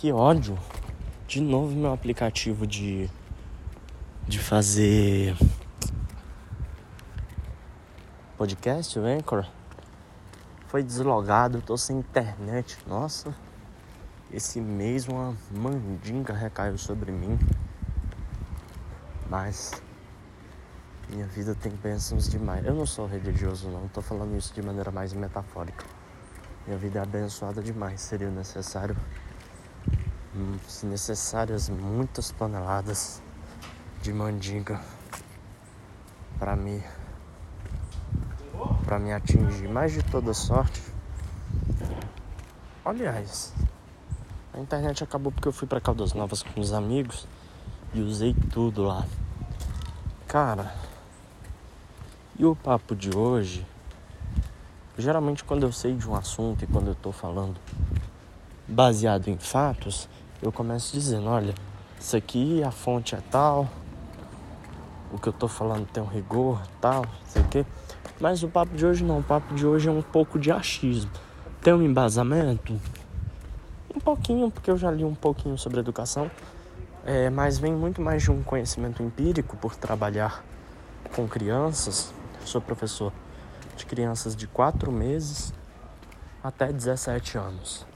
[0.00, 0.56] que ódio.
[1.26, 3.10] De novo meu aplicativo de
[4.28, 5.36] de fazer
[8.36, 9.44] podcast, o Anchor,
[10.68, 12.78] foi deslogado, tô sem internet.
[12.86, 13.34] Nossa,
[14.32, 17.36] esse mês uma mandinga recaiu sobre mim.
[19.28, 19.82] Mas
[21.08, 22.64] minha vida tem bênçãos demais.
[22.64, 25.84] Eu não sou religioso não, tô falando isso de maneira mais metafórica.
[26.66, 28.96] Minha vida é abençoada demais, seria necessário
[30.66, 33.22] se necessárias muitas toneladas
[34.02, 34.80] de mandinga
[36.38, 36.82] para me
[38.84, 40.82] para me atingir, mas de toda sorte.
[42.84, 43.52] Aliás,
[44.52, 47.28] a internet acabou porque eu fui para Caldas Novas com os amigos
[47.92, 49.06] e usei tudo lá.
[50.26, 50.74] Cara,
[52.38, 53.66] e o papo de hoje,
[54.96, 57.56] geralmente quando eu sei de um assunto e quando eu tô falando
[58.66, 60.08] baseado em fatos,
[60.42, 61.54] eu começo dizendo, olha,
[61.98, 63.68] isso aqui a fonte é tal,
[65.12, 67.66] o que eu tô falando tem um rigor, tal, sei o quê.
[68.20, 71.10] Mas o papo de hoje não, o papo de hoje é um pouco de achismo.
[71.62, 72.78] Tem um embasamento?
[73.94, 76.30] Um pouquinho, porque eu já li um pouquinho sobre educação,
[77.04, 80.44] é, mas vem muito mais de um conhecimento empírico por trabalhar
[81.14, 82.12] com crianças.
[82.40, 83.12] Eu sou professor
[83.76, 85.52] de crianças de 4 meses
[86.42, 87.86] até 17 anos.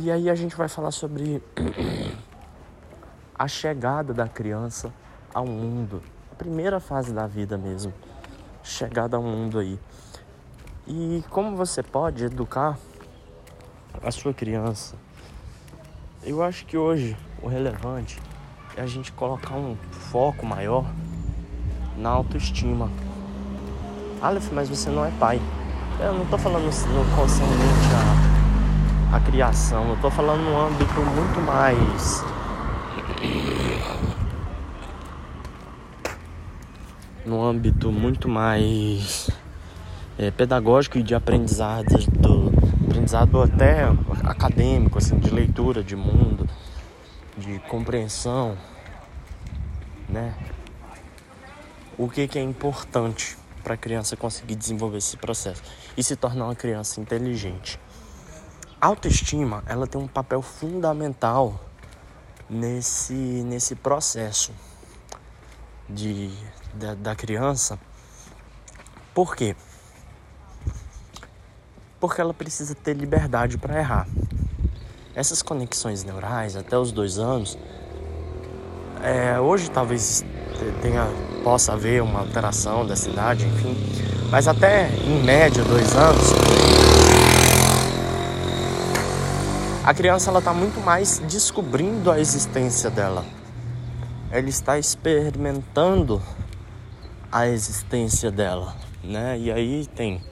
[0.00, 1.42] E aí a gente vai falar sobre
[3.34, 4.92] a chegada da criança
[5.34, 7.92] ao mundo, a primeira fase da vida mesmo,
[8.62, 9.76] chegada ao mundo aí.
[10.86, 12.78] E como você pode educar
[14.00, 14.94] a sua criança?
[16.22, 18.22] Eu acho que hoje o relevante
[18.76, 20.86] é a gente colocar um foco maior
[21.96, 22.88] na autoestima.
[24.22, 25.40] Aleph, mas você não é pai.
[25.98, 27.88] Eu não tô falando no concernente
[28.24, 28.27] a,
[29.12, 32.24] a criação, eu tô falando num âmbito muito mais
[37.24, 39.30] no âmbito muito mais
[40.18, 42.52] é, pedagógico e de aprendizado, do,
[42.86, 43.84] aprendizado até
[44.24, 46.48] acadêmico, assim, de leitura de mundo,
[47.36, 48.56] de compreensão,
[50.08, 50.34] né?
[51.96, 55.62] O que, que é importante para a criança conseguir desenvolver esse processo
[55.96, 57.78] e se tornar uma criança inteligente.
[58.80, 61.58] Autoestima, ela tem um papel fundamental
[62.48, 64.52] nesse, nesse processo
[65.88, 66.30] de,
[66.74, 67.76] da, da criança.
[69.12, 69.56] Por quê?
[71.98, 74.06] Porque ela precisa ter liberdade para errar.
[75.12, 77.58] Essas conexões neurais, até os dois anos,
[79.02, 80.24] é, hoje talvez
[80.80, 81.04] tenha,
[81.42, 83.76] possa haver uma alteração dessa idade, enfim,
[84.30, 86.32] mas até em média dois anos,
[89.88, 93.24] a criança ela está muito mais descobrindo a existência dela.
[94.30, 96.20] Ela está experimentando
[97.32, 99.38] a existência dela, né?
[99.38, 100.22] E aí tem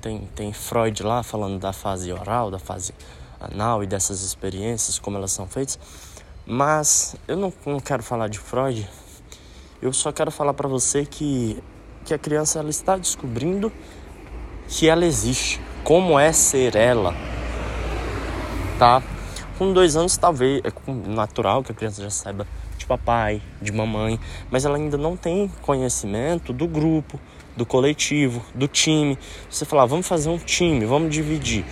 [0.00, 2.92] tem tem Freud lá falando da fase oral, da fase
[3.38, 5.78] anal e dessas experiências como elas são feitas.
[6.44, 8.90] Mas eu não, não quero falar de Freud.
[9.80, 11.62] Eu só quero falar para você que
[12.04, 13.72] que a criança ela está descobrindo
[14.66, 17.14] que ela existe, como é ser ela
[18.78, 19.02] tá?
[19.58, 22.46] Com dois anos, talvez, é natural que a criança já saiba
[22.76, 24.18] de papai, de mamãe,
[24.50, 27.20] mas ela ainda não tem conhecimento do grupo,
[27.56, 29.16] do coletivo, do time.
[29.48, 31.64] Você falar, vamos fazer um time, vamos dividir.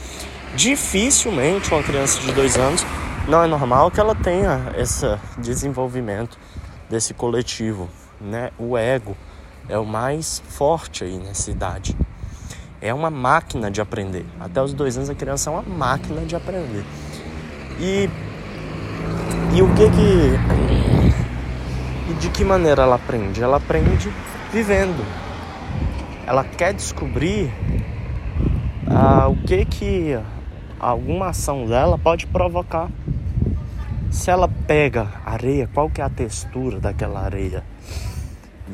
[0.55, 2.87] Dificilmente uma criança de dois anos
[3.27, 5.07] não é normal que ela tenha esse
[5.39, 6.39] desenvolvimento
[6.89, 7.89] desse coletivo,
[8.21, 8.51] né?
[8.59, 9.17] O ego
[9.69, 11.97] é o mais forte aí nessa idade
[12.83, 14.27] é uma máquina de aprender.
[14.41, 16.85] Até os dois anos a criança é uma máquina de aprender.
[17.79, 18.11] E,
[19.55, 22.11] e o que que.
[22.11, 23.41] E de que maneira ela aprende?
[23.41, 24.13] Ela aprende
[24.53, 25.07] vivendo.
[26.27, 27.53] Ela quer descobrir
[28.89, 30.19] ah, o que que
[30.81, 32.91] alguma ação dela pode provocar.
[34.11, 37.65] Se ela pega areia, qual que é a textura daquela areia?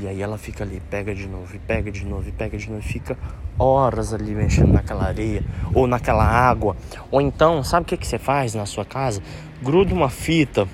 [0.00, 2.69] E aí ela fica ali, pega de novo, e pega de novo, e pega de
[2.69, 3.17] novo, e fica
[3.58, 5.43] horas ali mexendo naquela areia
[5.75, 6.76] ou naquela água.
[7.11, 9.23] Ou então, sabe o que, que você faz na sua casa?
[9.62, 10.69] Gruda uma fita.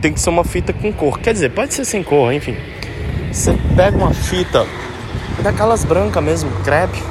[0.00, 1.18] Tem que ser uma fita com cor.
[1.18, 2.56] Quer dizer, pode ser sem cor, enfim.
[3.30, 4.66] Você pega uma fita
[5.42, 7.02] daquelas brancas mesmo, crepe,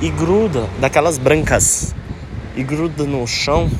[0.00, 1.94] e gruda, daquelas brancas,
[2.54, 3.70] e gruda no chão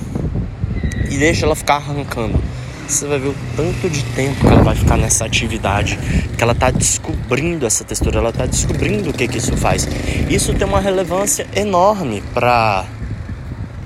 [1.10, 2.38] e deixa ela ficar arrancando
[2.88, 5.98] você vai ver o tanto de tempo que ela vai ficar nessa atividade,
[6.36, 9.88] que ela está descobrindo essa textura, ela está descobrindo o que, que isso faz.
[10.30, 12.86] Isso tem uma relevância enorme para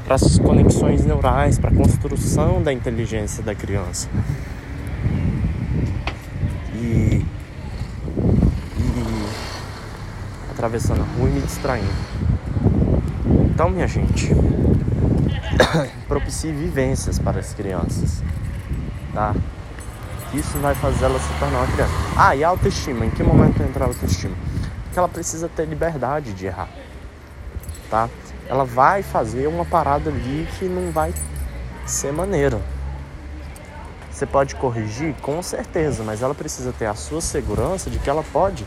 [0.09, 4.09] as conexões neurais, para a construção da inteligência da criança.
[6.75, 7.25] E,
[8.79, 9.25] e
[10.51, 11.89] atravessando a rua e me distraindo.
[13.55, 14.31] Então, minha gente,
[16.07, 18.23] propicie vivências para as crianças
[19.13, 19.35] tá?
[20.33, 21.93] Isso vai fazer ela se tornar uma criança.
[22.17, 24.37] Ah, e a autoestima, em que momento entra a autoestima?
[24.85, 26.69] Porque ela precisa ter liberdade de errar,
[27.91, 28.09] tá?
[28.49, 31.13] Ela vai fazer uma parada ali que não vai
[31.87, 32.61] ser maneiro.
[34.11, 38.23] Você pode corrigir, com certeza, mas ela precisa ter a sua segurança de que ela
[38.33, 38.67] pode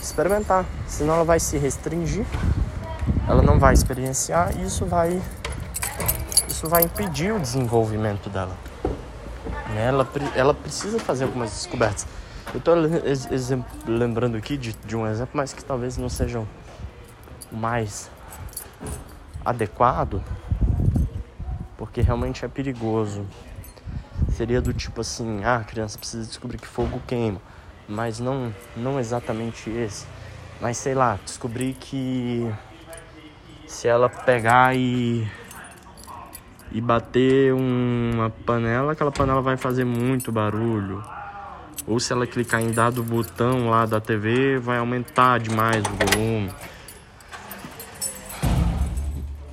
[0.00, 2.24] experimentar, senão ela vai se restringir,
[3.28, 5.20] ela não vai experienciar e isso vai
[6.48, 8.56] isso vai impedir o desenvolvimento dela.
[9.74, 9.86] Né?
[9.86, 12.06] Ela, ela precisa fazer algumas descobertas.
[12.52, 12.74] Eu estou
[13.86, 18.10] lembrando aqui de, de um exemplo, mas que talvez não seja o mais
[19.44, 20.22] adequado,
[21.76, 23.26] porque realmente é perigoso.
[24.32, 27.40] Seria do tipo assim, ah, a criança precisa descobrir que fogo queima,
[27.86, 30.06] mas não, não exatamente esse.
[30.60, 32.50] Mas sei lá, descobrir que
[33.66, 35.28] se ela pegar e
[36.70, 41.02] e bater uma panela, aquela panela vai fazer muito barulho.
[41.86, 46.50] Ou se ela clicar em dado botão lá da TV, vai aumentar demais o volume.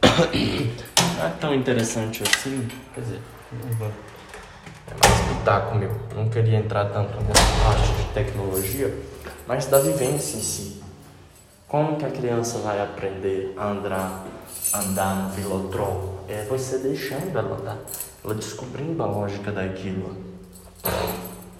[1.18, 2.68] Não é tão interessante assim.
[2.94, 3.22] Quer dizer,
[4.88, 5.92] é mais pitaco meu.
[6.14, 8.94] Não queria entrar tanto nessa parte de tecnologia,
[9.48, 10.85] mas da vivência em si.
[11.76, 14.24] Como que a criança vai aprender a andar
[14.74, 17.78] andar no Vilotrol é você deixando ela andar,
[18.24, 20.16] ela descobrindo a lógica daquilo.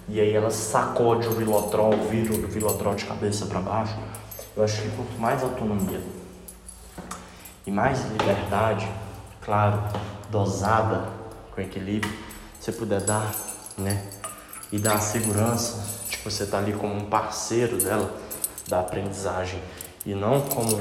[0.08, 3.94] E aí ela sacode o Vilotrol, vira o Vilotrol de cabeça para baixo.
[4.56, 6.00] Eu acho que quanto mais autonomia
[7.66, 8.88] e mais liberdade,
[9.42, 9.82] claro,
[10.30, 11.10] dosada,
[11.54, 12.10] com equilíbrio,
[12.58, 13.34] você puder dar,
[13.76, 14.02] né?
[14.72, 18.10] E dar a segurança que você tá ali como um parceiro dela
[18.66, 19.60] da aprendizagem
[20.06, 20.80] e não como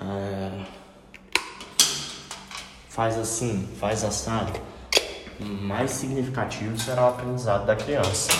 [0.00, 0.64] é,
[2.88, 4.52] faz assim, faz assado,
[5.40, 8.30] mais significativo será o aprendizado da criança.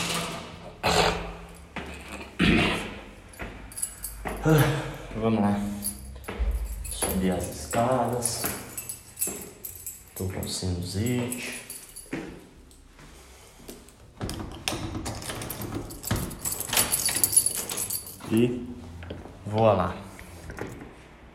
[5.16, 5.60] Vamos lá.
[6.90, 8.42] Subir as escadas.
[10.14, 11.62] Tô com sinusite.
[18.30, 18.72] E
[19.52, 19.94] vou lá.